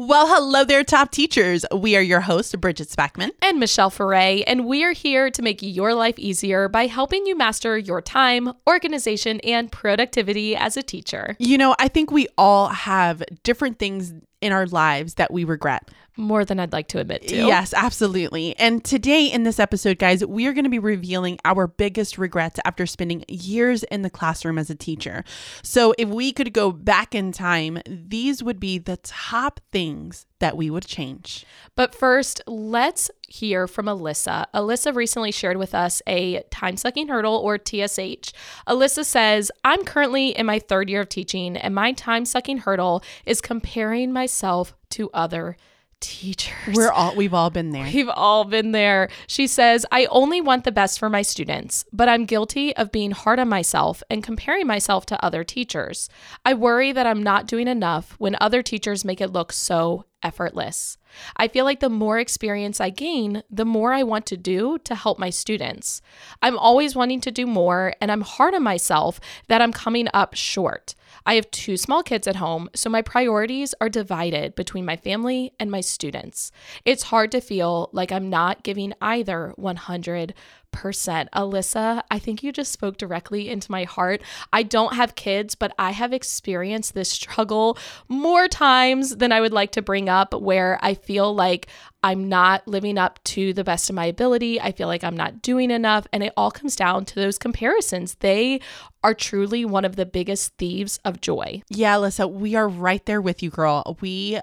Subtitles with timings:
[0.00, 1.64] Well, hello there, top teachers.
[1.74, 5.58] We are your hosts, Bridget Spackman and Michelle Foray, and we are here to make
[5.60, 11.34] your life easier by helping you master your time, organization, and productivity as a teacher.
[11.40, 15.90] You know, I think we all have different things in our lives that we regret.
[16.18, 17.36] More than I'd like to admit to.
[17.36, 18.56] Yes, absolutely.
[18.58, 22.58] And today in this episode, guys, we are going to be revealing our biggest regrets
[22.64, 25.22] after spending years in the classroom as a teacher.
[25.62, 30.56] So, if we could go back in time, these would be the top things that
[30.56, 31.46] we would change.
[31.76, 34.46] But first, let's hear from Alyssa.
[34.52, 38.32] Alyssa recently shared with us a time sucking hurdle or TSH.
[38.66, 43.04] Alyssa says, I'm currently in my third year of teaching, and my time sucking hurdle
[43.24, 45.56] is comparing myself to other
[46.00, 46.74] teachers.
[46.74, 47.84] We're all we've all been there.
[47.92, 49.08] We've all been there.
[49.26, 53.10] She says, "I only want the best for my students, but I'm guilty of being
[53.10, 56.08] hard on myself and comparing myself to other teachers.
[56.44, 60.98] I worry that I'm not doing enough when other teachers make it look so effortless.
[61.36, 64.94] I feel like the more experience I gain, the more I want to do to
[64.94, 66.02] help my students.
[66.42, 70.34] I'm always wanting to do more, and I'm hard on myself that I'm coming up
[70.34, 70.94] short.
[71.26, 75.52] I have two small kids at home, so my priorities are divided between my family
[75.58, 76.52] and my students.
[76.84, 80.32] It's hard to feel like I'm not giving either 100 percent.
[80.72, 84.22] Alyssa, I think you just spoke directly into my heart.
[84.52, 87.76] I don't have kids, but I have experienced this struggle
[88.08, 91.66] more times than I would like to bring up where I feel like
[92.02, 94.60] I'm not living up to the best of my ability.
[94.60, 96.06] I feel like I'm not doing enough.
[96.12, 98.14] And it all comes down to those comparisons.
[98.20, 98.60] They
[99.02, 101.62] are truly one of the biggest thieves of joy.
[101.68, 103.96] Yeah, Alyssa, we are right there with you, girl.
[104.00, 104.38] We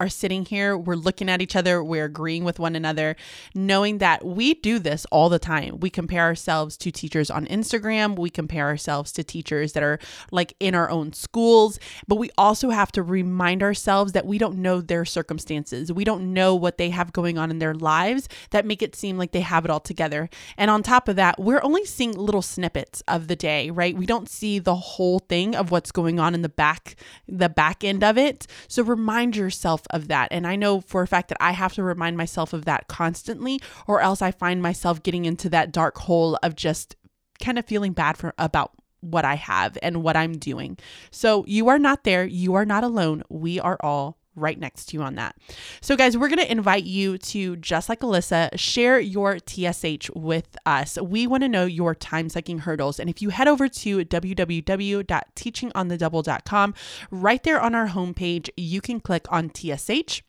[0.00, 3.16] are sitting here, we're looking at each other, we're agreeing with one another,
[3.54, 5.80] knowing that we do this all the time.
[5.80, 9.98] We compare ourselves to teachers on Instagram, we compare ourselves to teachers that are
[10.30, 14.58] like in our own schools, but we also have to remind ourselves that we don't
[14.58, 15.92] know their circumstances.
[15.92, 19.16] We don't know what they have going on in their lives that make it seem
[19.18, 20.28] like they have it all together.
[20.56, 23.96] And on top of that, we're only seeing little snippets of the day, right?
[23.96, 26.96] We don't see the whole thing of what's going on in the back
[27.26, 28.46] the back end of it.
[28.68, 30.28] So remind yourself of that.
[30.30, 33.60] And I know for a fact that I have to remind myself of that constantly,
[33.86, 36.96] or else I find myself getting into that dark hole of just
[37.42, 40.78] kind of feeling bad for about what I have and what I'm doing.
[41.10, 42.24] So you are not there.
[42.24, 43.22] You are not alone.
[43.28, 45.36] We are all right next to you on that.
[45.80, 50.56] So, guys, we're going to invite you to, just like Alyssa, share your TSH with
[50.64, 50.96] us.
[51.00, 53.00] We want to know your time sucking hurdles.
[53.00, 56.74] And if you head over to www.teachingonthedouble.com,
[57.10, 60.22] right there on our homepage, you can click on TSH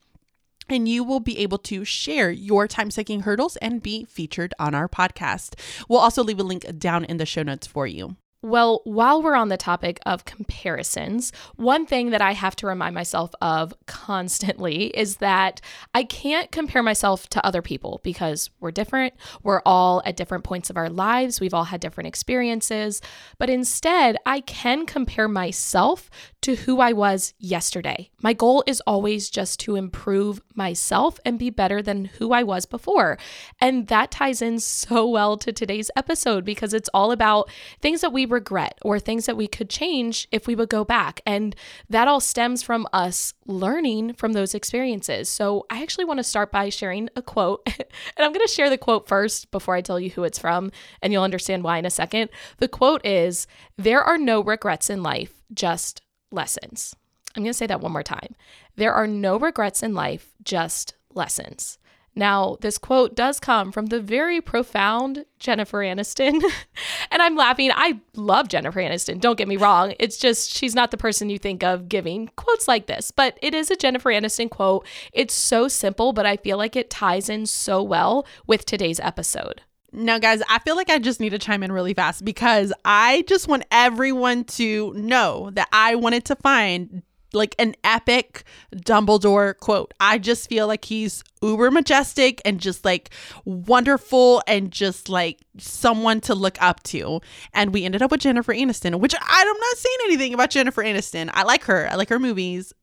[0.69, 4.75] and you will be able to share your time sucking hurdles and be featured on
[4.75, 5.55] our podcast.
[5.87, 8.17] We'll also leave a link down in the show notes for you.
[8.43, 12.93] Well, while we're on the topic of comparisons, one thing that I have to remind
[12.93, 15.59] myself of constantly is that
[15.95, 19.15] I can't compare myself to other people because we're different.
[19.41, 21.41] We're all at different points of our lives.
[21.41, 23.01] We've all had different experiences.
[23.39, 26.11] But instead, I can compare myself
[26.41, 28.11] to who I was yesterday.
[28.21, 32.67] My goal is always just to improve myself and be better than who I was
[32.67, 33.17] before.
[33.59, 37.49] And that ties in so well to today's episode because it's all about
[37.81, 41.21] things that we regret or things that we could change if we would go back.
[41.25, 41.55] And
[41.89, 45.29] that all stems from us learning from those experiences.
[45.29, 47.61] So I actually want to start by sharing a quote.
[47.65, 47.85] and
[48.19, 50.71] I'm going to share the quote first before I tell you who it's from,
[51.01, 52.29] and you'll understand why in a second.
[52.57, 56.01] The quote is There are no regrets in life, just
[56.31, 56.95] lessons.
[57.35, 58.35] I'm going to say that one more time.
[58.75, 61.77] There are no regrets in life, just lessons.
[62.17, 66.41] Now, this quote does come from the very profound Jennifer Aniston.
[67.11, 67.69] and I'm laughing.
[67.71, 69.21] I love Jennifer Aniston.
[69.21, 69.93] Don't get me wrong.
[69.99, 73.53] It's just she's not the person you think of giving quotes like this, but it
[73.53, 74.87] is a Jennifer Aniston quote.
[75.13, 79.61] It's so simple, but I feel like it ties in so well with today's episode.
[79.93, 83.23] Now, guys, I feel like I just need to chime in really fast because I
[83.27, 88.43] just want everyone to know that I wanted to find like an epic
[88.75, 89.93] Dumbledore quote.
[89.99, 93.09] I just feel like he's uber majestic and just like
[93.45, 97.21] wonderful and just like someone to look up to.
[97.53, 101.29] And we ended up with Jennifer Aniston, which I'm not saying anything about Jennifer Aniston.
[101.33, 101.87] I like her.
[101.91, 102.73] I like her movies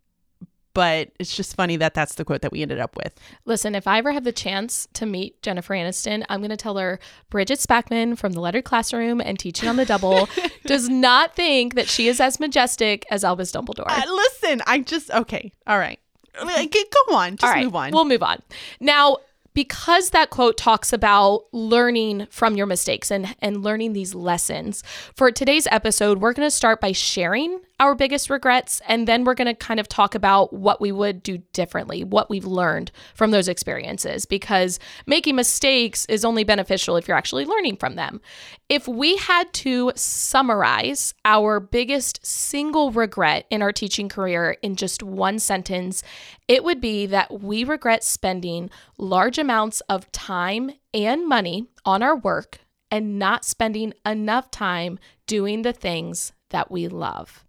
[0.74, 3.14] but it's just funny that that's the quote that we ended up with.
[3.44, 6.76] Listen, if I ever have the chance to meet Jennifer Aniston, I'm going to tell
[6.76, 6.98] her
[7.30, 10.28] Bridget Spackman from the Lettered Classroom and Teaching on the Double
[10.66, 13.86] does not think that she is as majestic as Albus Dumbledore.
[13.88, 16.00] Uh, listen, I just, okay, all right.
[16.36, 17.92] Go on, just move on.
[17.92, 18.40] We'll move on.
[18.80, 19.18] Now,
[19.54, 24.82] because that quote talks about learning from your mistakes and, and learning these lessons,
[25.14, 29.34] for today's episode, we're going to start by sharing our biggest regrets, and then we're
[29.34, 33.32] going to kind of talk about what we would do differently, what we've learned from
[33.32, 38.20] those experiences, because making mistakes is only beneficial if you're actually learning from them.
[38.68, 45.02] If we had to summarize our biggest single regret in our teaching career in just
[45.02, 46.02] one sentence,
[46.46, 52.16] it would be that we regret spending large amounts of time and money on our
[52.16, 52.60] work
[52.90, 57.43] and not spending enough time doing the things that we love.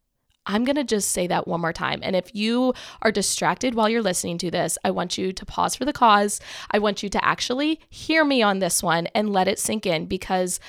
[0.45, 1.99] I'm going to just say that one more time.
[2.03, 5.75] And if you are distracted while you're listening to this, I want you to pause
[5.75, 6.39] for the cause.
[6.71, 10.05] I want you to actually hear me on this one and let it sink in
[10.05, 10.59] because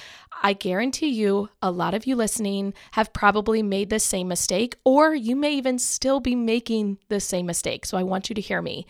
[0.43, 5.15] I guarantee you, a lot of you listening have probably made the same mistake, or
[5.15, 7.87] you may even still be making the same mistake.
[7.87, 8.87] So I want you to hear me.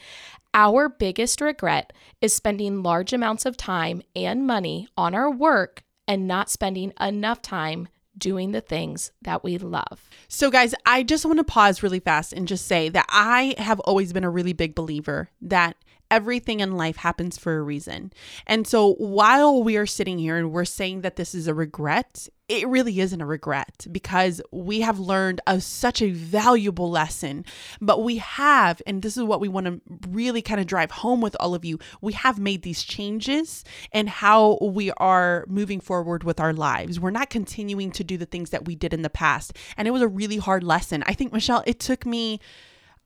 [0.55, 6.27] Our biggest regret is spending large amounts of time and money on our work and
[6.27, 10.09] not spending enough time doing the things that we love.
[10.29, 13.81] So, guys, I just want to pause really fast and just say that I have
[13.81, 15.77] always been a really big believer that
[16.11, 18.13] everything in life happens for a reason.
[18.47, 22.29] And so while we are sitting here and we're saying that this is a regret,
[22.49, 27.45] it really isn't a regret because we have learned a, such a valuable lesson.
[27.81, 31.21] But we have, and this is what we want to really kind of drive home
[31.21, 36.23] with all of you, we have made these changes and how we are moving forward
[36.23, 37.01] with our lives.
[37.01, 39.57] We're not continuing to do the things that we did in the past.
[39.77, 41.03] And it was a really hard lesson.
[41.07, 42.41] I think, Michelle, it took me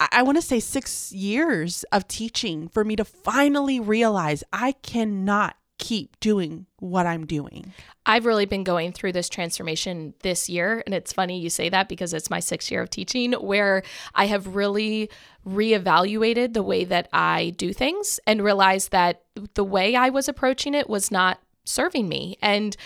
[0.00, 5.56] I want to say six years of teaching for me to finally realize I cannot
[5.78, 7.72] keep doing what I'm doing.
[8.06, 10.82] I've really been going through this transformation this year.
[10.84, 13.82] And it's funny you say that because it's my sixth year of teaching, where
[14.14, 15.10] I have really
[15.46, 19.22] reevaluated the way that I do things and realized that
[19.54, 22.36] the way I was approaching it was not serving me.
[22.42, 22.76] And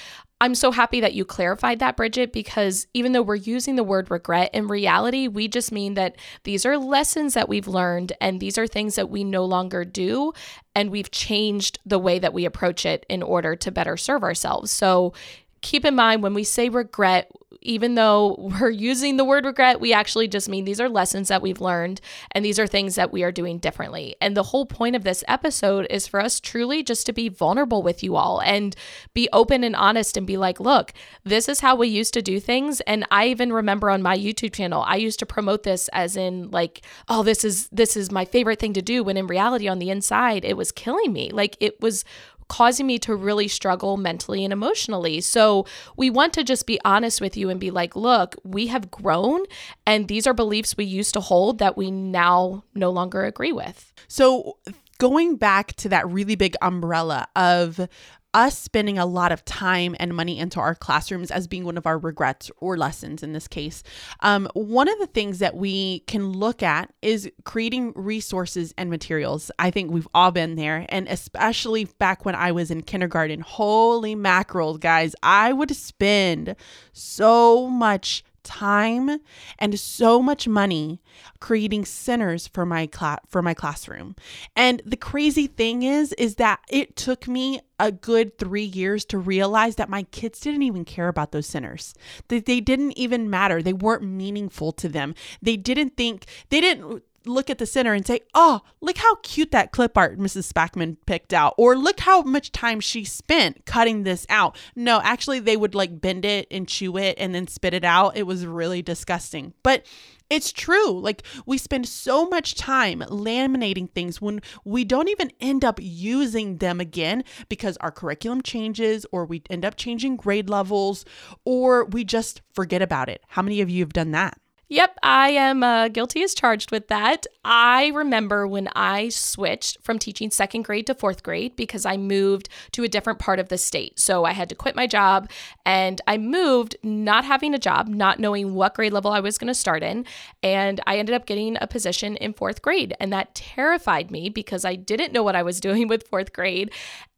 [0.45, 4.11] I'm so happy that you clarified that, Bridget, because even though we're using the word
[4.11, 8.59] regret, in reality, we just mean that these are lessons that we've learned and these
[8.59, 10.35] are things that we no longer do.
[10.75, 14.71] And we've changed the way that we approach it in order to better serve ourselves.
[14.71, 15.15] So
[15.63, 17.33] keep in mind when we say regret,
[17.65, 21.43] even though we're using the word regret, we actually just mean these are lessons that
[21.43, 22.01] we've learned
[22.33, 24.15] and these are things that we are doing differently.
[24.21, 27.83] And the whole point of this episode is for us truly just to be vulnerable
[27.83, 28.77] with you all and
[29.15, 30.93] be open and honest and be like, look,
[31.25, 32.81] this is how we used to do things.
[32.83, 36.51] And I even remember on my YouTube channel, I used to promote this as in
[36.51, 39.79] like, oh, this is this is my favorite thing to do when in reality on
[39.79, 41.31] the inside it was killing me.
[41.31, 42.05] Like it was
[42.49, 45.21] causing me to really struggle mentally and emotionally.
[45.21, 48.91] So we want to just be honest with you and be like, look, we have
[48.91, 49.45] grown
[49.87, 53.93] and these are beliefs we used to hold that we now no longer agree with.
[54.09, 54.59] So
[54.99, 57.89] going back to that really big umbrella of
[58.35, 61.87] us spending a lot of time and money into our classrooms as being one of
[61.87, 63.83] our regrets or lessons in this case.
[64.21, 69.51] Um, one of the things that we can look at is creating resources and materials.
[69.59, 73.41] I think we've all been there, and especially back when I was in kindergarten.
[73.41, 75.15] Holy mackerel, guys!
[75.23, 76.57] I would spend
[76.93, 79.19] so much time
[79.59, 81.01] and so much money
[81.41, 84.15] creating centers for my class for my classroom.
[84.55, 89.19] And the crazy thing is is that it took me a good 3 years to
[89.19, 91.95] realize that my kids didn't even care about those centers.
[92.29, 93.63] That they didn't even matter.
[93.63, 95.15] They weren't meaningful to them.
[95.43, 99.51] They didn't think they didn't look at the center and say, Oh, look how cute
[99.53, 100.53] that clip art Mrs.
[100.53, 104.57] Spackman picked out, or look how much time she spent cutting this out.
[104.75, 108.17] No, actually, they would like bend it and chew it and then spit it out.
[108.17, 109.55] It was really disgusting.
[109.63, 109.87] But
[110.31, 110.99] it's true.
[111.01, 116.59] Like, we spend so much time laminating things when we don't even end up using
[116.59, 121.05] them again because our curriculum changes, or we end up changing grade levels,
[121.45, 123.23] or we just forget about it.
[123.29, 124.39] How many of you have done that?
[124.69, 127.27] Yep, I am uh, guilty as charged with that.
[127.45, 132.49] I remember when I switched from teaching second grade to fourth grade because I moved
[132.73, 134.01] to a different part of the state.
[134.01, 135.31] So I had to quit my job
[135.67, 139.49] and I moved not having a job, not knowing what grade level I was going
[139.49, 140.07] to start in.
[140.43, 142.97] And I ended up getting a position in fourth grade.
[142.99, 146.71] And that terrified me because I didn't know what I was doing with fourth grade.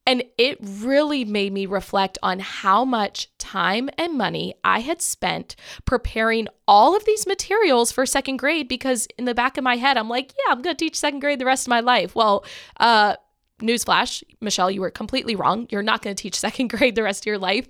[0.06, 5.56] And it really made me reflect on how much time and money I had spent
[5.84, 9.96] preparing all of these materials for second grade because in the back of my head,
[9.96, 12.14] I'm like, yeah, I'm going to teach second grade the rest of my life.
[12.14, 12.44] Well,
[12.78, 13.16] uh,
[13.60, 15.66] newsflash, Michelle, you were completely wrong.
[15.70, 17.68] You're not going to teach second grade the rest of your life.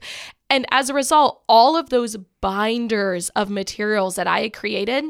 [0.51, 5.05] And as a result, all of those binders of materials that I had created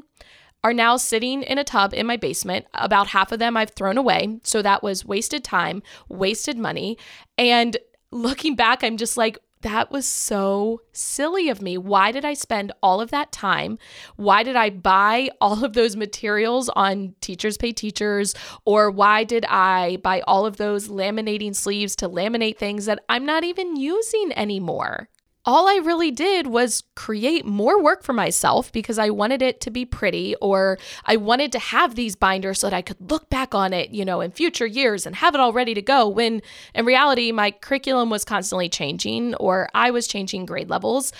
[0.67, 2.67] are now sitting in a tub in my basement.
[2.75, 4.41] About half of them I've thrown away.
[4.43, 6.99] So that was wasted time, wasted money.
[7.39, 7.77] And
[8.11, 11.79] looking back, I'm just like, that was so silly of me.
[11.79, 13.79] Why did I spend all of that time?
[14.17, 18.35] Why did I buy all of those materials on Teachers Pay Teachers?
[18.65, 23.25] Or why did I buy all of those laminating sleeves to laminate things that I'm
[23.25, 25.11] not even using anymore?
[25.47, 29.71] All I really did was create more work for myself because I wanted it to
[29.71, 33.55] be pretty or I wanted to have these binders so that I could look back
[33.55, 36.43] on it, you know, in future years and have it all ready to go when
[36.75, 41.13] in reality my curriculum was constantly changing or I was changing grade levels.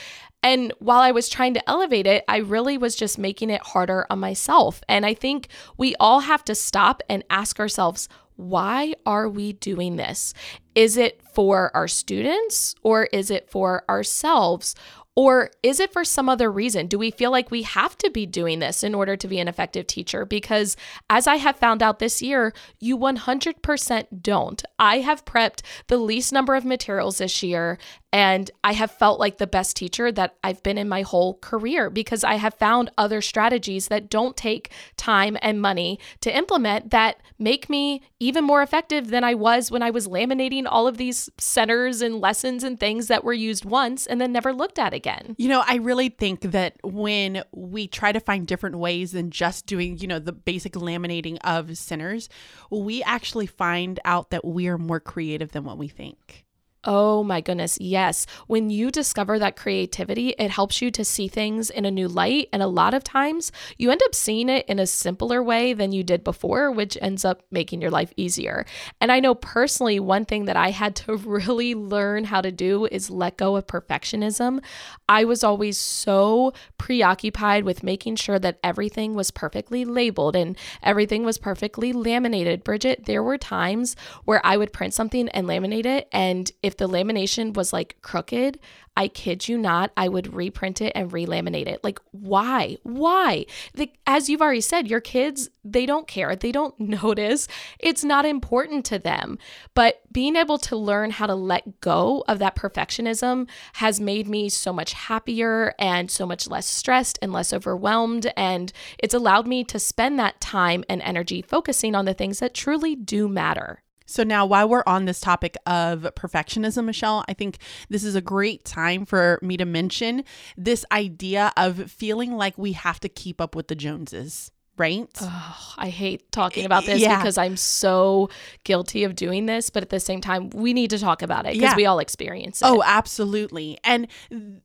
[0.47, 4.07] And while I was trying to elevate it, I really was just making it harder
[4.09, 4.81] on myself.
[4.89, 9.97] And I think we all have to stop and ask ourselves, why are we doing
[9.97, 10.35] this?
[10.77, 14.77] Is it for our students or is it for ourselves?
[15.17, 16.89] Or is it for some other reason?
[16.89, 19.49] Do we feel like we have to be doing this in order to be an
[19.49, 20.27] effective teacher?
[20.27, 20.77] Because
[21.09, 24.63] as I have found out this year, you 100% don't.
[24.79, 27.79] I have prepped the least number of materials this year,
[28.13, 31.89] and I have felt like the best teacher that I've been in my whole career
[31.89, 37.21] because I have found other strategies that don't take time and money to implement that
[37.39, 41.29] make me even more effective than I was when I was laminating all of these
[41.39, 45.06] centers and lessons and things that were used once and then never looked at again.
[45.37, 49.67] You know, I really think that when we try to find different ways than just
[49.67, 52.29] doing, you know, the basic laminating of centers,
[52.71, 56.46] we actually find out that we are more creative than what we think.
[56.89, 58.27] Oh my goodness, yes.
[58.47, 62.49] When you discover that creativity, it helps you to see things in a new light.
[62.53, 65.91] And a lot of times you end up seeing it in a simpler way than
[65.91, 68.65] you did before, which ends up making your life easier.
[69.01, 72.87] And I know personally, one thing that I had to really learn how to do
[72.87, 74.63] is let go of perfectionism.
[75.09, 81.25] I was always so preoccupied with making sure that everything was perfectly labeled and everything
[81.25, 82.63] was perfectly laminated.
[82.63, 86.09] Bridget, there were times where I would print something and laminate it.
[86.13, 88.59] And if the lamination was like crooked,
[88.97, 91.85] I kid you not, I would reprint it and relaminate it.
[91.85, 92.79] Like, why?
[92.83, 93.45] Why?
[93.75, 96.35] The, as you've already said, your kids, they don't care.
[96.35, 97.47] They don't notice.
[97.79, 99.39] It's not important to them.
[99.75, 104.49] But being able to learn how to let go of that perfectionism has made me
[104.49, 108.33] so much happier and so much less stressed and less overwhelmed.
[108.35, 112.55] And it's allowed me to spend that time and energy focusing on the things that
[112.55, 113.83] truly do matter.
[114.07, 117.59] So, now while we're on this topic of perfectionism, Michelle, I think
[117.89, 120.25] this is a great time for me to mention
[120.57, 125.09] this idea of feeling like we have to keep up with the Joneses right?
[125.21, 127.17] Oh, I hate talking about this yeah.
[127.17, 128.29] because I'm so
[128.65, 131.55] guilty of doing this, but at the same time, we need to talk about it
[131.55, 131.77] because yeah.
[131.77, 132.67] we all experience it.
[132.67, 133.79] Oh, absolutely.
[133.85, 134.09] And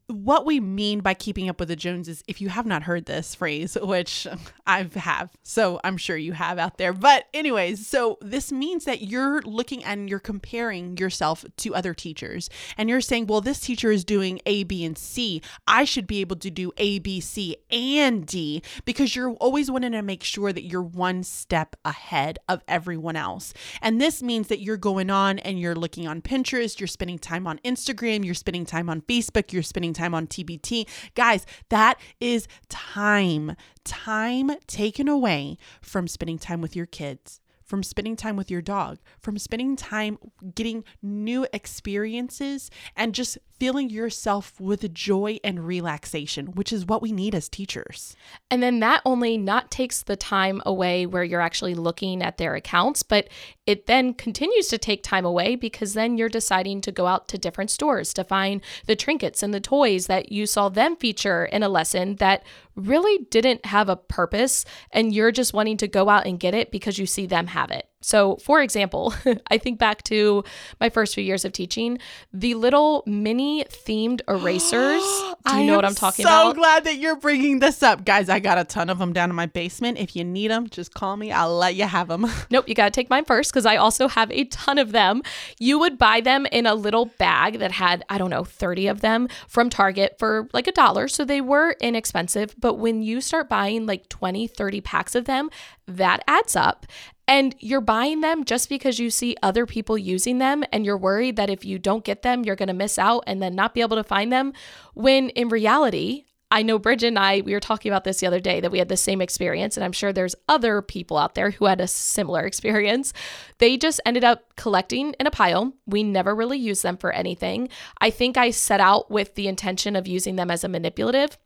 [0.08, 3.36] what we mean by keeping up with the Joneses, if you have not heard this
[3.36, 4.28] phrase, which
[4.68, 6.94] I have, so I'm sure you have out there.
[6.94, 12.50] But, anyways, so this means that you're looking and you're comparing yourself to other teachers
[12.78, 15.42] and you're saying, well, this teacher is doing A, B, and C.
[15.68, 19.94] I should be able to do A, B, C, and D because you're always wanting
[19.94, 23.54] to to make sure that you're one step ahead of everyone else.
[23.82, 27.48] And this means that you're going on and you're looking on Pinterest, you're spending time
[27.48, 30.88] on Instagram, you're spending time on Facebook, you're spending time on TPT.
[31.16, 37.40] Guys, that is time, time taken away from spending time with your kids
[37.72, 40.18] from spending time with your dog, from spending time
[40.56, 47.12] getting new experiences and just filling yourself with joy and relaxation, which is what we
[47.12, 48.16] need as teachers.
[48.50, 52.56] And then that only not takes the time away where you're actually looking at their
[52.56, 53.28] accounts, but
[53.68, 57.38] it then continues to take time away because then you're deciding to go out to
[57.38, 61.62] different stores to find the trinkets and the toys that you saw them feature in
[61.62, 62.44] a lesson that
[62.76, 66.72] really didn't have a purpose and you're just wanting to go out and get it
[66.72, 67.91] because you see them have it.
[68.02, 69.14] So, for example,
[69.48, 70.44] I think back to
[70.80, 72.00] my first few years of teaching,
[72.34, 75.04] the little mini themed erasers.
[75.48, 76.56] Do you know what I'm talking so about?
[76.56, 78.06] So glad that you're bringing this up.
[78.06, 79.98] Guys, I got a ton of them down in my basement.
[79.98, 81.32] If you need them, just call me.
[81.32, 82.26] I'll let you have them.
[82.50, 85.22] Nope, you got to take mine first because I also have a ton of them.
[85.58, 89.02] You would buy them in a little bag that had, I don't know, 30 of
[89.02, 91.08] them from Target for like a dollar.
[91.08, 92.56] So they were inexpensive.
[92.60, 95.50] But when you start buying like 20, 30 packs of them,
[95.98, 96.86] that adds up.
[97.28, 101.38] And you're buying them just because you see other people using them and you're worried
[101.38, 103.82] that if you don't get them, you're going to miss out and then not be
[103.82, 104.52] able to find them.
[104.96, 108.42] When in reality, I know Bridget and I, we were talking about this the other
[108.42, 111.52] day that we had the same experience, and I'm sure there's other people out there
[111.52, 113.14] who had a similar experience.
[113.60, 115.72] They just ended up collecting in a pile.
[115.86, 117.70] We never really used them for anything.
[118.02, 121.38] I think I set out with the intention of using them as a manipulative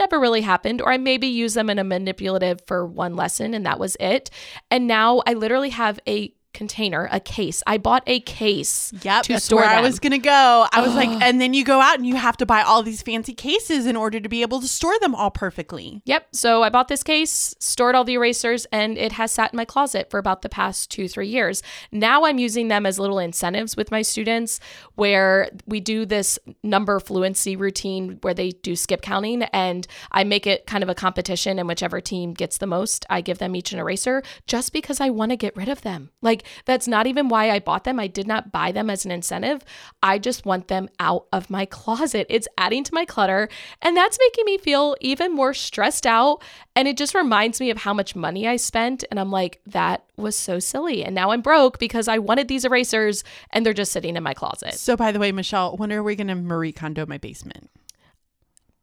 [0.00, 3.64] never really happened, or I maybe use them in a manipulative for one lesson and
[3.66, 4.30] that was it.
[4.70, 7.62] And now I literally have a container, a case.
[7.66, 10.66] I bought a case Yep, to that's store where I was gonna go.
[10.72, 13.02] I was like, and then you go out and you have to buy all these
[13.02, 16.02] fancy cases in order to be able to store them all perfectly.
[16.04, 16.28] Yep.
[16.32, 19.64] So I bought this case, stored all the erasers, and it has sat in my
[19.64, 21.62] closet for about the past two, three years.
[21.92, 24.60] Now I'm using them as little incentives with my students
[24.94, 30.46] where we do this number fluency routine where they do skip counting and I make
[30.46, 33.72] it kind of a competition and whichever team gets the most, I give them each
[33.72, 36.10] an eraser just because I want to get rid of them.
[36.40, 38.00] Like that's not even why I bought them.
[38.00, 39.62] I did not buy them as an incentive.
[40.02, 42.26] I just want them out of my closet.
[42.30, 43.48] It's adding to my clutter
[43.82, 46.42] and that's making me feel even more stressed out
[46.74, 50.04] and it just reminds me of how much money I spent and I'm like that
[50.16, 53.92] was so silly and now I'm broke because I wanted these erasers and they're just
[53.92, 54.74] sitting in my closet.
[54.74, 57.70] So, by the way, Michelle, when are we gonna Marie Kondo my basement?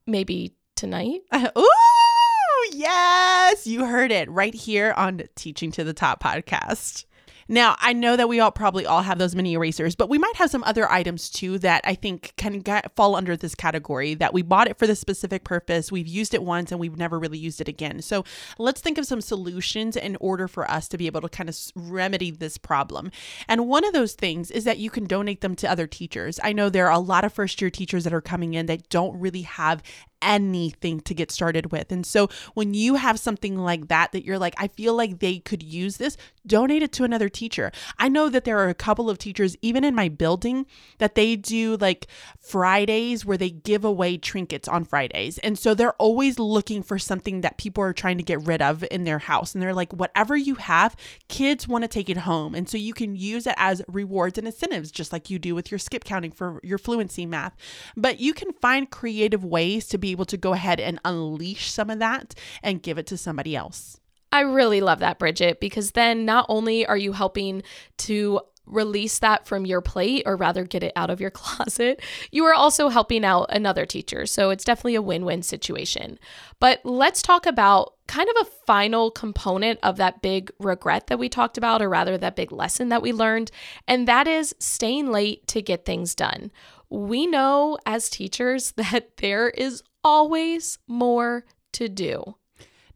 [0.05, 1.21] Maybe tonight.
[1.57, 7.05] Ooh, yes, you heard it right here on Teaching to the Top podcast.
[7.47, 10.35] Now, I know that we all probably all have those mini erasers, but we might
[10.35, 14.33] have some other items too that I think can get, fall under this category that
[14.33, 15.91] we bought it for the specific purpose.
[15.91, 18.01] We've used it once and we've never really used it again.
[18.01, 18.25] So
[18.57, 21.57] let's think of some solutions in order for us to be able to kind of
[21.75, 23.11] remedy this problem.
[23.47, 26.39] And one of those things is that you can donate them to other teachers.
[26.43, 28.89] I know there are a lot of first year teachers that are coming in that
[28.89, 29.81] don't really have
[30.21, 31.91] anything to get started with.
[31.91, 35.39] And so when you have something like that, that you're like, I feel like they
[35.39, 37.71] could use this, donate it to another teacher.
[37.99, 40.65] I know that there are a couple of teachers, even in my building,
[40.97, 42.07] that they do like
[42.39, 45.37] Fridays where they give away trinkets on Fridays.
[45.39, 48.83] And so they're always looking for something that people are trying to get rid of
[48.89, 49.53] in their house.
[49.53, 50.95] And they're like, whatever you have,
[51.27, 52.55] kids want to take it home.
[52.55, 55.71] And so you can use it as rewards and incentives, just like you do with
[55.71, 57.55] your skip counting for your fluency math.
[57.95, 61.89] But you can find creative ways to be able to go ahead and unleash some
[61.89, 62.33] of that
[62.63, 63.99] and give it to somebody else.
[64.31, 67.63] I really love that, Bridget, because then not only are you helping
[67.99, 72.43] to release that from your plate or rather get it out of your closet, you
[72.45, 74.25] are also helping out another teacher.
[74.25, 76.19] So it's definitely a win win situation.
[76.59, 81.29] But let's talk about kind of a final component of that big regret that we
[81.29, 83.51] talked about, or rather that big lesson that we learned,
[83.87, 86.51] and that is staying late to get things done.
[86.89, 92.35] We know as teachers that there is always more to do.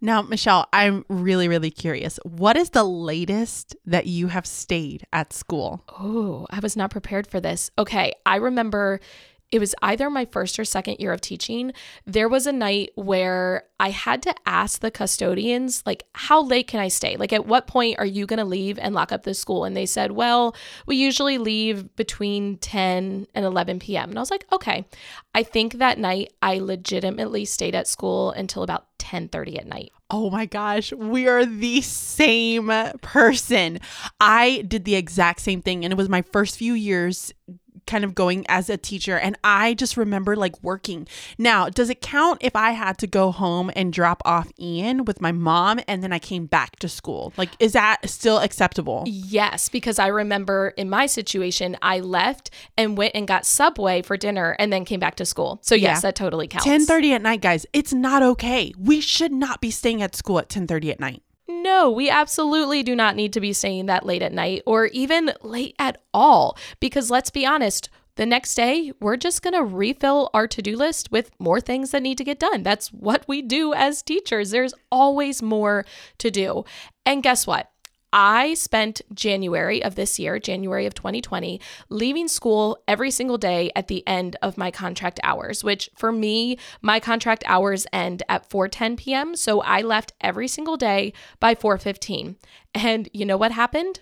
[0.03, 2.19] Now, Michelle, I'm really, really curious.
[2.23, 5.83] What is the latest that you have stayed at school?
[5.89, 7.69] Oh, I was not prepared for this.
[7.77, 8.99] Okay, I remember
[9.51, 11.73] it was either my first or second year of teaching.
[12.05, 16.79] There was a night where I had to ask the custodians, like, how late can
[16.79, 17.17] I stay?
[17.17, 19.65] Like, at what point are you going to leave and lock up the school?
[19.65, 24.09] And they said, well, we usually leave between 10 and 11 p.m.
[24.09, 24.85] And I was like, okay.
[25.33, 29.91] I think that night I legitimately stayed at school until about 10:30 at night.
[30.09, 33.79] Oh my gosh, we are the same person.
[34.19, 37.33] I did the exact same thing, and it was my first few years
[37.87, 41.07] kind of going as a teacher and I just remember like working.
[41.37, 45.21] Now, does it count if I had to go home and drop off Ian with
[45.21, 47.33] my mom and then I came back to school?
[47.37, 49.03] Like is that still acceptable?
[49.07, 54.17] Yes, because I remember in my situation, I left and went and got Subway for
[54.17, 55.59] dinner and then came back to school.
[55.61, 55.99] So yes, Yeah.
[56.01, 56.65] that totally counts.
[56.65, 57.65] 10:30 at night, guys.
[57.73, 58.73] It's not okay.
[58.77, 61.23] We should not be staying at school at 10:30 at night.
[61.51, 65.33] No, we absolutely do not need to be staying that late at night or even
[65.43, 66.57] late at all.
[66.79, 70.75] Because let's be honest, the next day, we're just going to refill our to do
[70.75, 72.61] list with more things that need to get done.
[72.63, 74.51] That's what we do as teachers.
[74.51, 75.85] There's always more
[76.19, 76.65] to do.
[77.05, 77.70] And guess what?
[78.13, 83.87] I spent January of this year, January of 2020, leaving school every single day at
[83.87, 88.97] the end of my contract hours, which for me, my contract hours end at 4:10
[88.97, 92.35] p.m., so I left every single day by 4:15.
[92.73, 94.01] And you know what happened?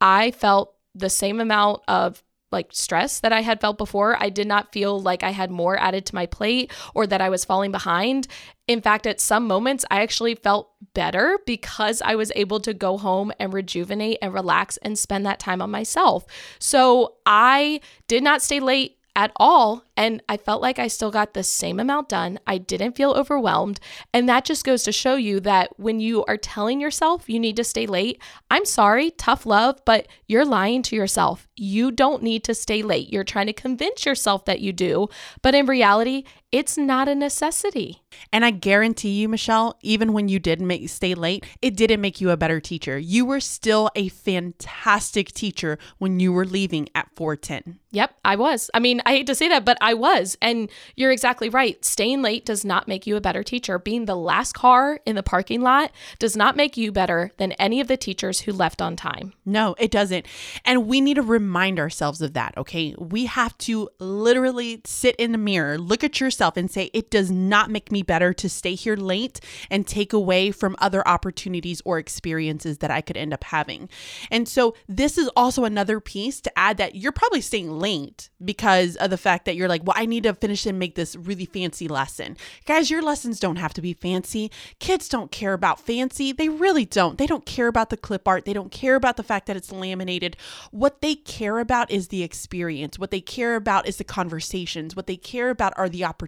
[0.00, 4.20] I felt the same amount of like stress that I had felt before.
[4.20, 7.28] I did not feel like I had more added to my plate or that I
[7.28, 8.26] was falling behind.
[8.66, 12.98] In fact, at some moments, I actually felt better because I was able to go
[12.98, 16.26] home and rejuvenate and relax and spend that time on myself.
[16.58, 19.82] So I did not stay late at all.
[19.96, 22.38] And I felt like I still got the same amount done.
[22.46, 23.80] I didn't feel overwhelmed.
[24.14, 27.56] And that just goes to show you that when you are telling yourself you need
[27.56, 31.48] to stay late, I'm sorry, tough love, but you're lying to yourself.
[31.56, 33.12] You don't need to stay late.
[33.12, 35.08] You're trying to convince yourself that you do.
[35.42, 38.02] But in reality, it's not a necessity.
[38.32, 42.20] And I guarantee you, Michelle, even when you did make stay late, it didn't make
[42.20, 42.98] you a better teacher.
[42.98, 47.78] You were still a fantastic teacher when you were leaving at 410.
[47.90, 48.70] Yep, I was.
[48.74, 50.36] I mean, I hate to say that, but I was.
[50.40, 51.82] And you're exactly right.
[51.84, 53.78] Staying late does not make you a better teacher.
[53.78, 57.80] Being the last car in the parking lot does not make you better than any
[57.80, 59.32] of the teachers who left on time.
[59.44, 60.26] No, it doesn't.
[60.64, 62.94] And we need to remind ourselves of that, okay?
[62.98, 67.30] We have to literally sit in the mirror, look at yourself, and say, it does
[67.30, 71.98] not make me better to stay here late and take away from other opportunities or
[71.98, 73.88] experiences that I could end up having.
[74.30, 78.96] And so, this is also another piece to add that you're probably staying late because
[78.96, 81.44] of the fact that you're like, well, I need to finish and make this really
[81.44, 82.36] fancy lesson.
[82.64, 84.50] Guys, your lessons don't have to be fancy.
[84.78, 86.32] Kids don't care about fancy.
[86.32, 87.18] They really don't.
[87.18, 88.44] They don't care about the clip art.
[88.44, 90.36] They don't care about the fact that it's laminated.
[90.70, 92.98] What they care about is the experience.
[92.98, 94.94] What they care about is the conversations.
[94.94, 96.27] What they care about are the opportunities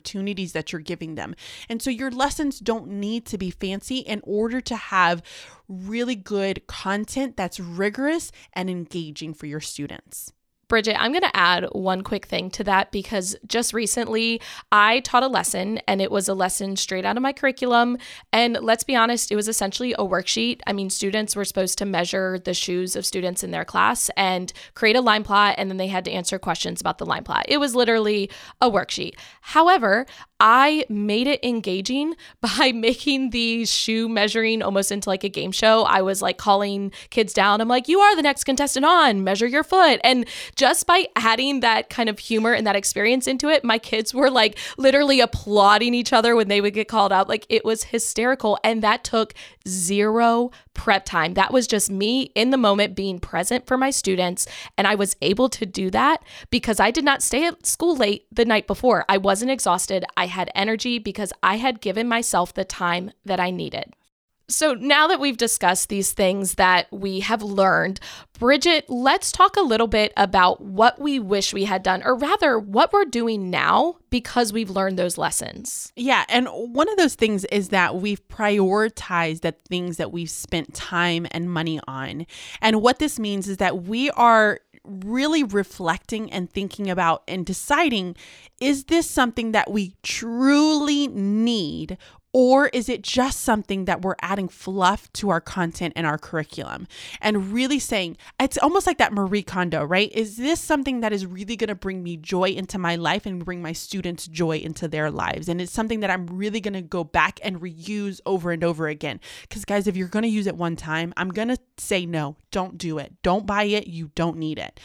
[0.52, 1.34] that you're giving them.
[1.68, 5.22] And so your lessons don't need to be fancy in order to have
[5.68, 10.32] really good content that's rigorous and engaging for your students.
[10.70, 14.40] Bridget, I'm going to add one quick thing to that because just recently
[14.72, 17.98] I taught a lesson and it was a lesson straight out of my curriculum.
[18.32, 20.60] And let's be honest, it was essentially a worksheet.
[20.68, 24.52] I mean, students were supposed to measure the shoes of students in their class and
[24.74, 27.46] create a line plot, and then they had to answer questions about the line plot.
[27.48, 28.30] It was literally
[28.60, 29.14] a worksheet.
[29.40, 30.06] However,
[30.40, 35.82] I made it engaging by making the shoe measuring almost into like a game show.
[35.82, 37.60] I was like calling kids down.
[37.60, 40.00] I'm like, you are the next contestant on, measure your foot.
[40.02, 40.26] And
[40.56, 44.30] just by adding that kind of humor and that experience into it, my kids were
[44.30, 47.28] like literally applauding each other when they would get called out.
[47.28, 48.58] Like it was hysterical.
[48.64, 49.34] And that took
[49.68, 51.34] zero prep time.
[51.34, 54.46] That was just me in the moment being present for my students.
[54.78, 58.26] And I was able to do that because I did not stay at school late
[58.32, 59.04] the night before.
[59.08, 60.04] I wasn't exhausted.
[60.16, 63.94] I had energy because I had given myself the time that I needed.
[64.50, 68.00] So, now that we've discussed these things that we have learned,
[68.38, 72.58] Bridget, let's talk a little bit about what we wish we had done, or rather,
[72.58, 75.92] what we're doing now because we've learned those lessons.
[75.94, 76.24] Yeah.
[76.28, 81.26] And one of those things is that we've prioritized the things that we've spent time
[81.30, 82.26] and money on.
[82.60, 88.16] And what this means is that we are really reflecting and thinking about and deciding
[88.60, 91.98] is this something that we truly need
[92.32, 96.86] or is it just something that we're adding fluff to our content and our curriculum
[97.20, 100.12] and really saying, it's almost like that Marie Kondo, right?
[100.12, 103.44] Is this something that is really going to bring me joy into my life and
[103.44, 105.48] bring my students joy into their lives?
[105.48, 108.86] And it's something that I'm really going to go back and reuse over and over
[108.86, 109.18] again.
[109.42, 112.36] Because, guys, if you're going to use it one time, I'm going to say no,
[112.52, 113.14] don't do it.
[113.22, 113.88] Don't buy it.
[113.88, 114.78] You don't need it.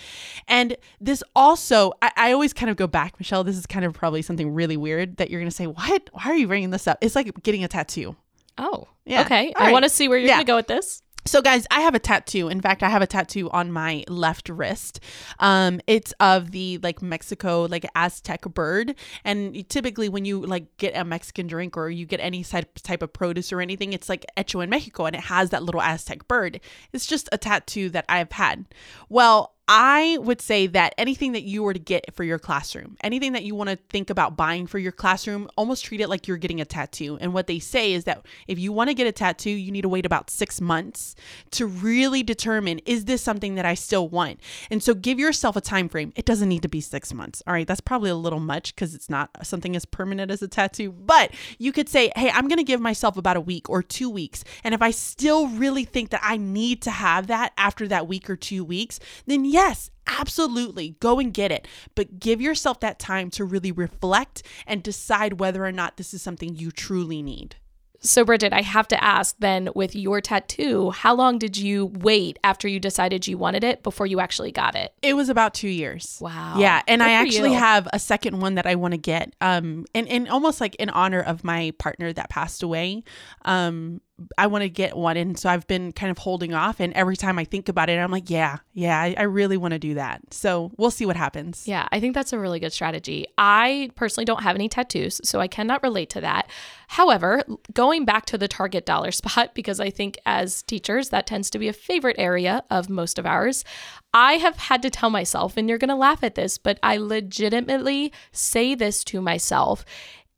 [0.47, 3.43] And this also, I, I always kind of go back, Michelle.
[3.43, 6.09] This is kind of probably something really weird that you're going to say, what?
[6.11, 6.97] Why are you bringing this up?
[7.01, 8.15] It's like, getting a tattoo.
[8.57, 9.21] Oh, yeah.
[9.21, 9.53] Okay.
[9.53, 9.73] All I right.
[9.73, 10.35] want to see where you're yeah.
[10.35, 11.01] going to go with this.
[11.27, 12.49] So, guys, I have a tattoo.
[12.49, 14.99] In fact, I have a tattoo on my left wrist.
[15.39, 18.93] Um, it's of the like Mexico, like Aztec bird.
[19.23, 23.11] And typically, when you like get a Mexican drink or you get any type of
[23.11, 26.61] produce or anything, it's like hecho in Mexico, and it has that little Aztec bird.
[26.93, 28.65] It's just a tattoo that I've had.
[29.09, 33.33] Well, I would say that anything that you were to get for your classroom, anything
[33.33, 36.37] that you want to think about buying for your classroom, almost treat it like you're
[36.37, 37.17] getting a tattoo.
[37.19, 39.81] And what they say is that if you want to get a tattoo, you need
[39.81, 41.15] to wait about six months
[41.51, 44.39] to really determine is this something that I still want?
[44.69, 46.13] And so give yourself a time frame.
[46.15, 47.41] It doesn't need to be six months.
[47.47, 50.47] All right, that's probably a little much because it's not something as permanent as a
[50.47, 50.91] tattoo.
[50.91, 54.11] But you could say, hey, I'm going to give myself about a week or two
[54.11, 54.43] weeks.
[54.63, 58.29] And if I still really think that I need to have that after that week
[58.29, 61.65] or two weeks, then yes, absolutely go and get it.
[61.95, 66.21] But give yourself that time to really reflect and decide whether or not this is
[66.21, 67.55] something you truly need.
[68.01, 72.37] So, Bridget, I have to ask then with your tattoo, how long did you wait
[72.43, 74.93] after you decided you wanted it before you actually got it?
[75.01, 76.19] It was about two years.
[76.21, 76.55] Wow.
[76.59, 76.83] Yeah.
[76.87, 77.57] And Good I actually you.
[77.57, 79.33] have a second one that I want to get.
[79.41, 83.03] Um, and, and almost like in honor of my partner that passed away.
[83.43, 84.01] Um,
[84.37, 85.17] I want to get one.
[85.17, 86.79] And so I've been kind of holding off.
[86.79, 89.73] And every time I think about it, I'm like, yeah, yeah, I, I, really want
[89.73, 90.33] to do that.
[90.33, 91.67] So we'll see what happens.
[91.67, 93.27] Yeah, I think that's a really good strategy.
[93.37, 96.49] I personally don't have any tattoos, so I cannot relate to that.
[96.87, 101.49] However, going back to the target dollar spot, because I think as teachers, that tends
[101.49, 103.65] to be a favorite area of most of ours,
[104.13, 106.95] I have had to tell myself, and you're going to laugh at this, but I
[106.95, 109.83] legitimately say this to myself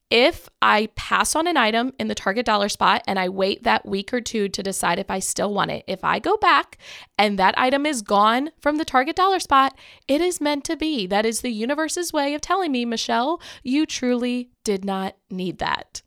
[0.10, 3.86] If I pass on an item in the Target dollar spot and I wait that
[3.86, 6.78] week or two to decide if I still want it, if I go back
[7.18, 11.08] and that item is gone from the Target dollar spot, it is meant to be.
[11.08, 16.02] That is the universe's way of telling me, Michelle, you truly did not need that.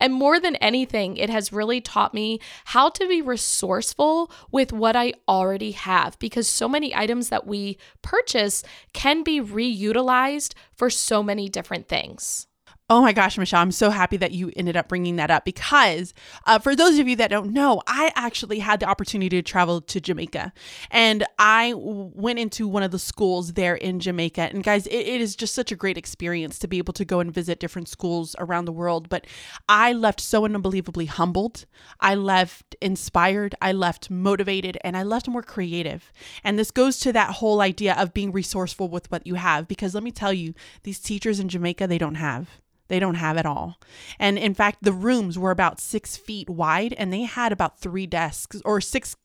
[0.00, 4.96] And more than anything, it has really taught me how to be resourceful with what
[4.96, 8.62] I already have because so many items that we purchase
[8.94, 12.46] can be reutilized for so many different things.
[12.92, 16.12] Oh my gosh, Michelle, I'm so happy that you ended up bringing that up because
[16.44, 19.80] uh, for those of you that don't know, I actually had the opportunity to travel
[19.80, 20.52] to Jamaica
[20.90, 24.42] and I went into one of the schools there in Jamaica.
[24.42, 27.20] And guys, it, it is just such a great experience to be able to go
[27.20, 29.08] and visit different schools around the world.
[29.08, 29.26] But
[29.70, 31.64] I left so unbelievably humbled.
[31.98, 33.54] I left inspired.
[33.62, 36.12] I left motivated and I left more creative.
[36.44, 39.94] And this goes to that whole idea of being resourceful with what you have because
[39.94, 40.52] let me tell you,
[40.82, 42.60] these teachers in Jamaica, they don't have.
[42.92, 43.80] They don't have it all.
[44.18, 48.06] And in fact, the rooms were about six feet wide and they had about three
[48.06, 49.16] desks or six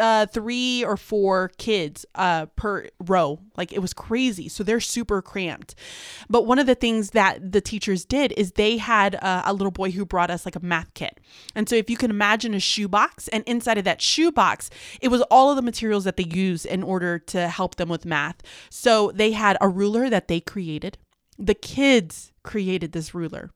[0.00, 3.40] uh, three or four kids uh, per row.
[3.56, 4.48] Like it was crazy.
[4.48, 5.74] So they're super cramped.
[6.30, 9.72] But one of the things that the teachers did is they had uh, a little
[9.72, 11.18] boy who brought us like a math kit.
[11.56, 15.22] And so if you can imagine a shoebox, and inside of that shoebox, it was
[15.22, 18.36] all of the materials that they use in order to help them with math.
[18.70, 20.98] So they had a ruler that they created.
[21.38, 23.50] The kids created this ruler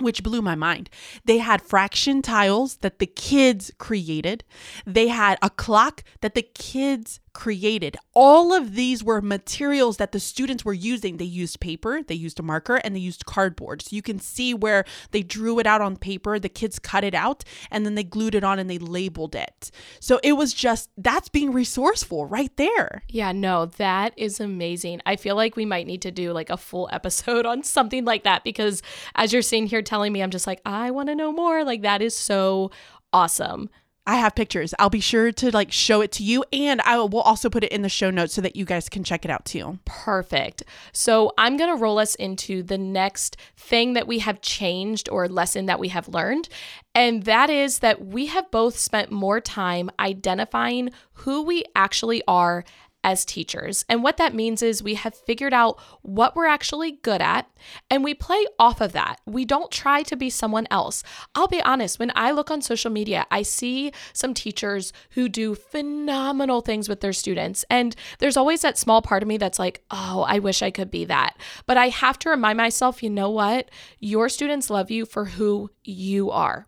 [0.00, 0.90] which blew my mind.
[1.24, 4.44] They had fraction tiles that the kids created.
[4.84, 7.96] They had a clock that the kids created.
[8.14, 11.16] All of these were materials that the students were using.
[11.16, 13.82] They used paper, they used a marker, and they used cardboard.
[13.82, 17.14] So you can see where they drew it out on paper, the kids cut it
[17.14, 19.70] out, and then they glued it on and they labeled it.
[20.00, 23.02] So it was just that's being resourceful right there.
[23.08, 25.00] Yeah, no, that is amazing.
[25.06, 28.24] I feel like we might need to do like a full episode on something like
[28.24, 28.82] that because
[29.14, 31.64] as you're sitting here telling me, I'm just like, I want to know more.
[31.64, 32.70] Like that is so
[33.12, 33.68] awesome.
[34.04, 34.74] I have pictures.
[34.78, 37.70] I'll be sure to like show it to you and I will also put it
[37.70, 39.78] in the show notes so that you guys can check it out too.
[39.84, 40.64] Perfect.
[40.92, 45.28] So, I'm going to roll us into the next thing that we have changed or
[45.28, 46.48] lesson that we have learned,
[46.94, 52.64] and that is that we have both spent more time identifying who we actually are
[53.04, 53.84] as teachers.
[53.88, 57.50] And what that means is we have figured out what we're actually good at
[57.90, 59.20] and we play off of that.
[59.26, 61.02] We don't try to be someone else.
[61.34, 65.54] I'll be honest, when I look on social media, I see some teachers who do
[65.54, 67.64] phenomenal things with their students.
[67.70, 70.90] And there's always that small part of me that's like, oh, I wish I could
[70.90, 71.36] be that.
[71.66, 73.70] But I have to remind myself, you know what?
[73.98, 76.66] Your students love you for who you are.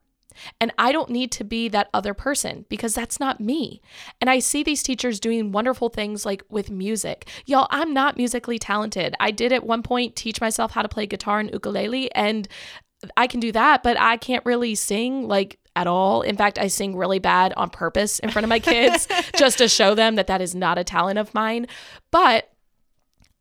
[0.60, 3.80] And I don't need to be that other person because that's not me.
[4.20, 7.28] And I see these teachers doing wonderful things like with music.
[7.46, 9.14] Y'all, I'm not musically talented.
[9.20, 12.48] I did at one point teach myself how to play guitar and ukulele, and
[13.16, 16.22] I can do that, but I can't really sing like at all.
[16.22, 19.68] In fact, I sing really bad on purpose in front of my kids just to
[19.68, 21.66] show them that that is not a talent of mine.
[22.10, 22.50] But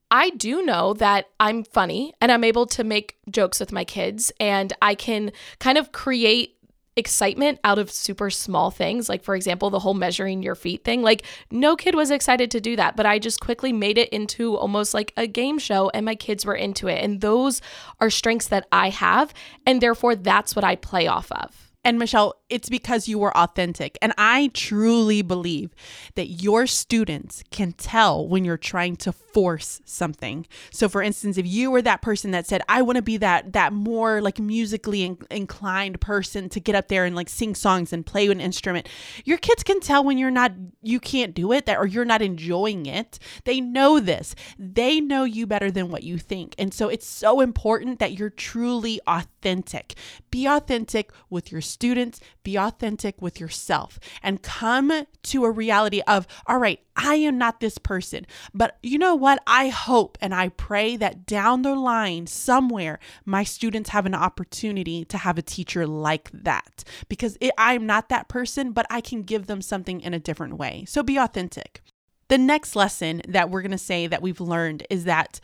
[0.10, 4.32] I do know that I'm funny and I'm able to make jokes with my kids
[4.39, 6.56] and I can kind of create
[6.95, 9.10] excitement out of super small things.
[9.10, 11.01] Like, for example, the whole measuring your feet thing.
[11.01, 14.56] Like, no kid was excited to do that, but I just quickly made it into
[14.58, 17.03] almost like a game show, and my kids were into it.
[17.03, 17.62] And those
[17.99, 19.34] are strengths that I have.
[19.65, 21.71] And therefore, that's what I play off of.
[21.84, 23.98] And Michelle, it's because you were authentic.
[24.00, 25.74] And I truly believe
[26.13, 30.46] that your students can tell when you're trying to force something.
[30.72, 33.54] So for instance, if you were that person that said, I want to be that
[33.54, 37.92] that more like musically in- inclined person to get up there and like sing songs
[37.92, 38.88] and play an instrument,
[39.26, 40.52] your kids can tell when you're not
[40.84, 43.18] you can't do it that or you're not enjoying it.
[43.46, 44.36] They know this.
[44.60, 46.54] They know you better than what you think.
[46.60, 49.96] And so it's so important that you're truly authentic.
[50.30, 56.27] Be authentic with your students, be authentic with yourself, and come to a reality of,
[56.45, 58.25] all right, I am not this person.
[58.53, 59.41] But you know what?
[59.47, 65.06] I hope and I pray that down the line, somewhere, my students have an opportunity
[65.06, 69.23] to have a teacher like that because it, I'm not that person, but I can
[69.23, 70.86] give them something in a different way.
[70.88, 71.82] So be authentic.
[72.27, 75.39] The next lesson that we're going to say that we've learned is that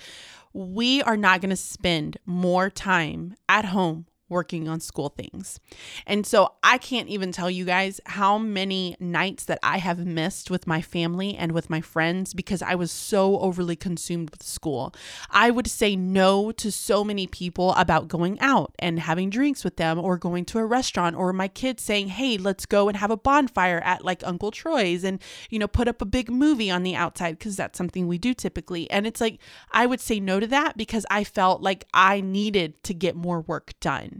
[0.53, 5.59] we are not going to spend more time at home working on school things.
[6.05, 10.49] And so I can't even tell you guys how many nights that I have missed
[10.49, 14.93] with my family and with my friends because I was so overly consumed with school.
[15.29, 19.77] I would say no to so many people about going out and having drinks with
[19.77, 23.11] them or going to a restaurant or my kids saying, "Hey, let's go and have
[23.11, 26.83] a bonfire at like Uncle Troy's and, you know, put up a big movie on
[26.83, 29.39] the outside because that's something we do typically." And it's like
[29.71, 33.41] I would say no to that because I felt like I needed to get more
[33.41, 34.18] work done.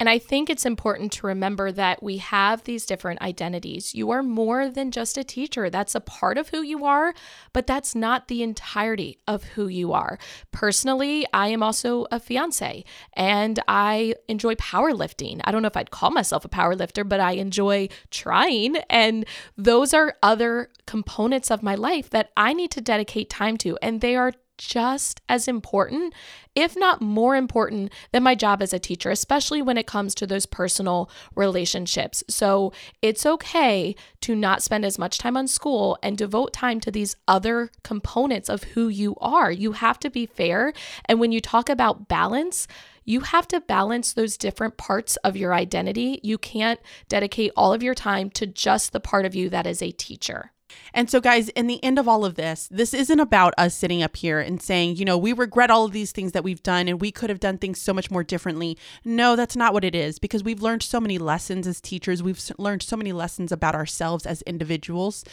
[0.00, 3.94] And I think it's important to remember that we have these different identities.
[3.94, 5.68] You are more than just a teacher.
[5.68, 7.12] That's a part of who you are,
[7.52, 10.18] but that's not the entirety of who you are.
[10.52, 12.82] Personally, I am also a fiance
[13.12, 15.42] and I enjoy powerlifting.
[15.44, 18.76] I don't know if I'd call myself a powerlifter, but I enjoy trying.
[18.88, 19.26] And
[19.58, 23.76] those are other components of my life that I need to dedicate time to.
[23.82, 26.12] And they are just as important,
[26.54, 30.26] if not more important, than my job as a teacher, especially when it comes to
[30.26, 32.22] those personal relationships.
[32.28, 36.90] So it's okay to not spend as much time on school and devote time to
[36.90, 39.50] these other components of who you are.
[39.50, 40.72] You have to be fair.
[41.06, 42.68] And when you talk about balance,
[43.04, 46.20] you have to balance those different parts of your identity.
[46.22, 49.80] You can't dedicate all of your time to just the part of you that is
[49.80, 50.52] a teacher.
[50.92, 54.02] And so, guys, in the end of all of this, this isn't about us sitting
[54.02, 56.88] up here and saying, you know, we regret all of these things that we've done
[56.88, 58.76] and we could have done things so much more differently.
[59.04, 62.22] No, that's not what it is because we've learned so many lessons as teachers.
[62.22, 65.24] We've learned so many lessons about ourselves as individuals.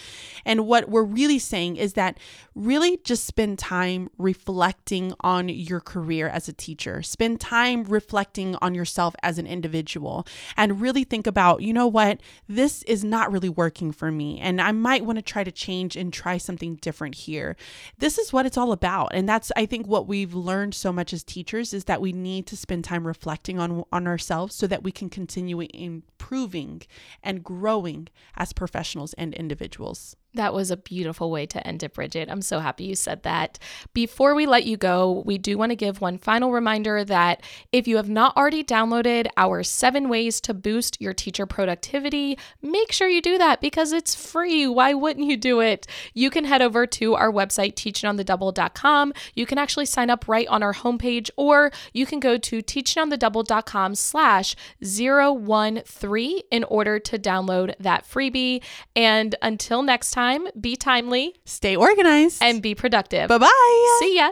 [0.46, 2.20] And what we're really saying is that
[2.56, 8.74] really just spend time reflecting on your career as a teacher, spend time reflecting on
[8.74, 13.50] yourself as an individual, and really think about, you know what, this is not really
[13.50, 14.40] working for me.
[14.40, 17.56] And I might want to try to change and try something different here.
[18.00, 19.12] This is what it's all about.
[19.14, 22.48] And that's I think what we've learned so much as teachers is that we need
[22.48, 26.82] to spend time reflecting on on ourselves so that we can continue improving
[27.22, 30.16] and growing as professionals and individuals.
[30.38, 32.30] That was a beautiful way to end it, Bridget.
[32.30, 33.58] I'm so happy you said that.
[33.94, 37.88] Before we let you go, we do want to give one final reminder that if
[37.88, 43.08] you have not already downloaded our seven ways to boost your teacher productivity, make sure
[43.08, 44.68] you do that because it's free.
[44.68, 45.88] Why wouldn't you do it?
[46.14, 49.14] You can head over to our website, teachingonthedouble.com.
[49.34, 53.96] You can actually sign up right on our homepage, or you can go to teachingonthedouble.com
[53.96, 58.62] slash 013 in order to download that freebie.
[58.96, 63.28] And until next time, time, be timely, stay organized, and be productive.
[63.30, 63.98] Bye bye.
[64.00, 64.32] See ya.